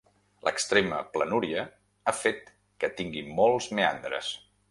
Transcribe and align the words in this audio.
L'extrema 0.45 1.01
planúria 1.17 1.65
ha 2.11 2.15
fet 2.21 2.49
que 2.85 2.91
tingui 3.01 3.23
molts 3.41 3.71
meandres. 3.81 4.35